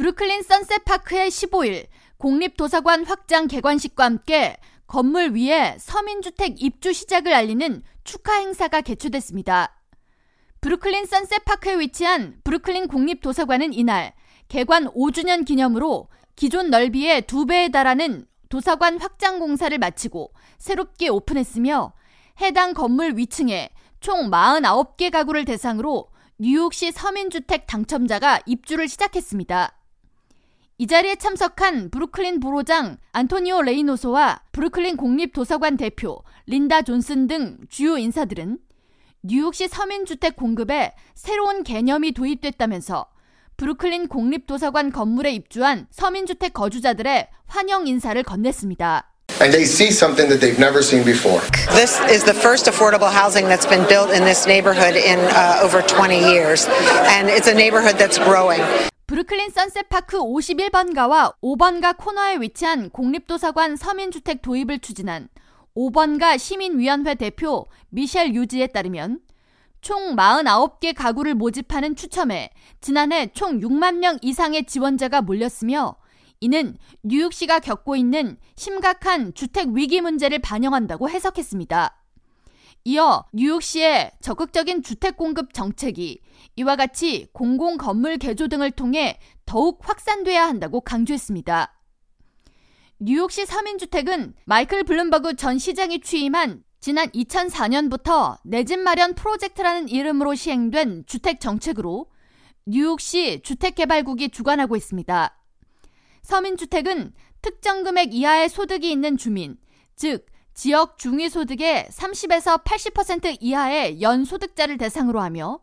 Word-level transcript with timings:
브루클린 0.00 0.42
선셋파크의 0.44 1.28
15일 1.28 1.86
공립도서관 2.16 3.04
확장 3.04 3.46
개관식과 3.46 4.02
함께 4.02 4.56
건물 4.86 5.34
위에 5.36 5.76
서민주택 5.78 6.62
입주 6.62 6.94
시작을 6.94 7.34
알리는 7.34 7.82
축하 8.02 8.38
행사가 8.38 8.80
개최됐습니다. 8.80 9.78
브루클린 10.62 11.04
선셋파크에 11.04 11.80
위치한 11.80 12.40
브루클린 12.44 12.88
공립도서관은 12.88 13.74
이날 13.74 14.14
개관 14.48 14.86
5주년 14.86 15.44
기념으로 15.44 16.08
기존 16.34 16.70
넓이의 16.70 17.24
2배에 17.24 17.70
달하는 17.70 18.24
도서관 18.48 18.98
확장 18.98 19.38
공사를 19.38 19.76
마치고 19.76 20.32
새롭게 20.56 21.10
오픈했으며 21.10 21.92
해당 22.40 22.72
건물 22.72 23.18
위층에 23.18 23.68
총 24.00 24.30
49개 24.30 25.10
가구를 25.10 25.44
대상으로 25.44 26.08
뉴욕시 26.38 26.90
서민주택 26.90 27.66
당첨자가 27.66 28.40
입주를 28.46 28.88
시작했습니다. 28.88 29.76
이 30.80 30.86
자리에 30.86 31.16
참석한 31.16 31.90
브루클린 31.90 32.40
부로장 32.40 32.96
안토니오 33.12 33.60
레이노소와 33.60 34.40
브루클린 34.52 34.96
공립도서관 34.96 35.76
대표 35.76 36.22
린다 36.46 36.80
존슨 36.80 37.26
등 37.26 37.58
주요 37.68 37.98
인사들은 37.98 38.56
뉴욕시 39.22 39.68
서민주택 39.68 40.36
공급에 40.36 40.94
새로운 41.14 41.64
개념이 41.64 42.12
도입됐다면서 42.12 43.04
브루클린 43.58 44.08
공립도서관 44.08 44.90
건물에 44.90 45.32
입주한 45.32 45.86
서민주택 45.90 46.54
거주자들의 46.54 47.28
환영 47.46 47.86
인사를 47.86 48.22
건넸습니다. 48.22 49.04
and 49.42 49.52
they 49.52 49.64
see 49.64 49.90
something 49.90 50.30
that 50.30 50.40
they've 50.40 50.58
never 50.58 50.80
seen 50.80 51.04
before. 51.04 51.40
This 51.76 52.00
is 52.08 52.24
the 52.24 52.32
first 52.32 52.66
affordable 52.66 53.12
housing 53.12 53.44
that's 53.44 53.68
been 53.68 53.86
built 53.86 54.10
in 54.16 54.24
this 54.24 54.46
neighborhood 54.46 54.96
in 54.96 55.18
uh, 55.36 55.60
over 55.62 55.82
20 55.82 56.18
years, 56.18 56.66
and 57.12 57.28
it's 57.28 57.48
a 57.48 57.54
neighborhood 57.54 57.96
that's 57.96 58.18
growing. 58.18 58.60
브루클린 59.10 59.50
선셋파크 59.50 60.18
51번가와 60.18 61.34
5번가 61.42 61.96
코너에 61.96 62.36
위치한 62.36 62.90
공립도서관 62.90 63.74
서민주택 63.74 64.40
도입을 64.40 64.78
추진한 64.78 65.28
5번가 65.74 66.38
시민위원회 66.38 67.16
대표 67.16 67.66
미셸 67.88 68.36
유지에 68.36 68.68
따르면 68.68 69.18
총 69.80 70.14
49개 70.14 70.94
가구를 70.94 71.34
모집하는 71.34 71.96
추첨에 71.96 72.50
지난해 72.80 73.32
총 73.32 73.58
6만 73.58 73.96
명 73.96 74.16
이상의 74.22 74.66
지원자가 74.66 75.22
몰렸으며 75.22 75.96
이는 76.38 76.78
뉴욕시가 77.02 77.58
겪고 77.58 77.96
있는 77.96 78.36
심각한 78.54 79.34
주택 79.34 79.70
위기 79.70 80.00
문제를 80.00 80.38
반영한다고 80.38 81.10
해석했습니다. 81.10 81.99
이어 82.84 83.24
뉴욕시의 83.32 84.12
적극적인 84.20 84.82
주택 84.82 85.16
공급 85.16 85.52
정책이 85.52 86.20
이와 86.56 86.76
같이 86.76 87.28
공공 87.32 87.76
건물 87.76 88.16
개조 88.16 88.48
등을 88.48 88.70
통해 88.70 89.18
더욱 89.44 89.80
확산돼야 89.82 90.46
한다고 90.46 90.80
강조했습니다. 90.80 91.76
뉴욕시 93.00 93.46
서민주택은 93.46 94.34
마이클 94.44 94.84
블룸버그 94.84 95.36
전 95.36 95.58
시장이 95.58 96.00
취임한 96.00 96.62
지난 96.80 97.08
2004년부터 97.10 98.38
내 98.44 98.64
집 98.64 98.78
마련 98.78 99.14
프로젝트라는 99.14 99.88
이름으로 99.88 100.34
시행된 100.34 101.04
주택 101.06 101.40
정책으로 101.40 102.10
뉴욕시 102.66 103.40
주택개발국이 103.42 104.30
주관하고 104.30 104.76
있습니다. 104.76 105.36
서민주택은 106.22 107.12
특정 107.42 107.84
금액 107.84 108.14
이하의 108.14 108.48
소득이 108.48 108.90
있는 108.90 109.16
주민, 109.16 109.56
즉 109.96 110.26
지역 110.54 110.98
중위소득의 110.98 111.88
30에서 111.90 112.62
80% 112.64 113.38
이하의 113.40 114.02
연소득자를 114.02 114.78
대상으로 114.78 115.20
하며 115.20 115.60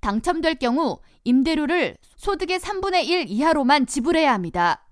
당첨될 0.00 0.56
경우 0.56 0.98
임대료를 1.24 1.96
소득의 2.16 2.58
3분의 2.58 3.04
1 3.04 3.26
이하로만 3.28 3.86
지불해야 3.86 4.32
합니다. 4.32 4.86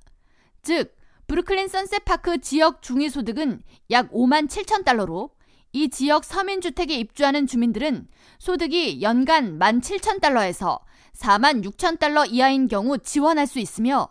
즉 0.62 0.94
브루클린 1.26 1.69
선셋파크 1.69 2.41
지역 2.41 2.82
중위소득은 2.82 3.62
약 3.91 4.10
5만 4.12 4.48
7천 4.48 4.84
달러로 4.84 5.30
이 5.72 5.91
지역 5.91 6.24
서민주택에 6.24 6.94
입주하는 6.94 7.47
주민들은 7.47 8.09
소득이 8.38 9.03
연간 9.03 9.59
1만 9.59 9.82
7천 9.82 10.20
달러에서 10.20 10.80
4만 11.15 11.65
6천 11.65 11.98
달러 11.98 12.25
이하인 12.25 12.69
경우 12.69 12.97
지원할 12.98 13.47
수 13.47 13.59
있으며 13.59 14.09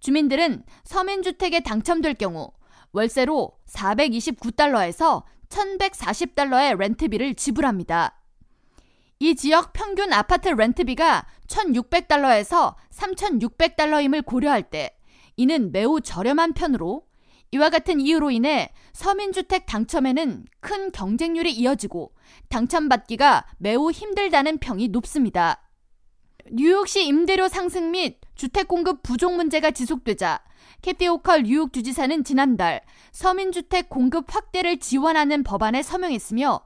주민들은 0.00 0.64
서민주택에 0.84 1.60
당첨될 1.60 2.14
경우 2.14 2.52
월세로 2.92 3.52
429달러에서 3.66 5.22
1140달러의 5.48 6.78
렌트비를 6.78 7.34
지불합니다. 7.34 8.20
이 9.20 9.34
지역 9.34 9.72
평균 9.72 10.12
아파트 10.12 10.48
렌트비가 10.48 11.26
1600달러에서 11.48 12.74
3600달러임을 12.90 14.24
고려할 14.24 14.62
때 14.70 14.96
이는 15.36 15.72
매우 15.72 16.00
저렴한 16.00 16.52
편으로 16.52 17.06
이와 17.50 17.70
같은 17.70 18.00
이유로 18.00 18.30
인해 18.30 18.72
서민주택 18.92 19.66
당첨에는 19.66 20.44
큰 20.60 20.92
경쟁률이 20.92 21.52
이어지고 21.52 22.12
당첨받기가 22.48 23.46
매우 23.58 23.90
힘들다는 23.90 24.58
평이 24.58 24.88
높습니다. 24.88 25.67
뉴욕시 26.50 27.06
임대료 27.06 27.48
상승 27.48 27.90
및 27.90 28.18
주택 28.34 28.68
공급 28.68 29.02
부족 29.02 29.34
문제가 29.34 29.70
지속되자 29.70 30.40
캐티 30.82 31.08
오컬 31.08 31.42
뉴욕 31.42 31.72
주지사는 31.72 32.24
지난달 32.24 32.82
서민주택 33.12 33.88
공급 33.88 34.32
확대를 34.34 34.78
지원하는 34.78 35.42
법안에 35.42 35.82
서명했으며 35.82 36.60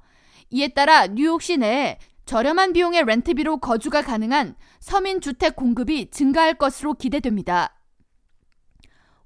이에 0.51 0.69
따라 0.69 1.07
뉴욕시 1.07 1.57
내에 1.57 1.99
저렴한 2.27 2.73
비용의 2.73 3.05
렌트비로 3.05 3.59
거주가 3.59 4.03
가능한 4.03 4.55
서민주택 4.81 5.57
공급이 5.57 6.11
증가할 6.11 6.55
것으로 6.55 6.95
기대됩니다. 6.95 7.75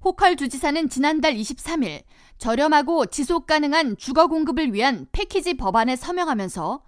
호컬 0.03 0.35
주지사는 0.35 0.89
지난달 0.89 1.33
23일 1.35 2.03
저렴하고 2.37 3.07
지속 3.07 3.45
가능한 3.45 3.97
주거 3.97 4.27
공급을 4.27 4.73
위한 4.73 5.07
패키지 5.11 5.55
법안에 5.55 5.95
서명하면서 5.95 6.81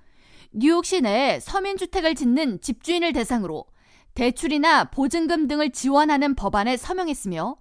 뉴욕 0.52 0.84
시 0.84 1.02
내에 1.02 1.40
서민주택을 1.40 2.16
짓는 2.16 2.60
집주인을 2.62 3.14
대상으로 3.14 3.66
대출이나 4.16 4.86
보증금 4.86 5.48
등을 5.48 5.72
지원하는 5.72 6.34
법안에 6.36 6.76
서명했으며 6.76 7.56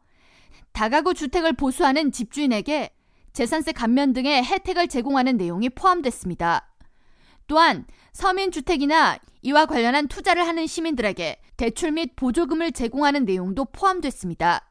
다가구 0.73 1.13
주택을 1.15 1.53
보수하는 1.53 2.13
집주인에게 2.13 2.91
재산세 3.35 3.73
감면 3.73 4.15
등의 4.15 4.43
혜택을 4.43 4.89
제공하는 4.89 5.37
내용이 5.37 5.69
포함됐습니다. 5.69 6.75
또한 7.47 7.87
서민주택이나 8.13 9.19
이와 9.43 9.67
관련한 9.67 10.09
투자를 10.09 10.47
하는 10.47 10.67
시민들에게 10.67 11.41
대출 11.57 11.93
및 11.93 12.17
보조금을 12.17 12.73
제공하는 12.73 13.25
내용도 13.25 13.67
포함됐습니다. 13.67 14.71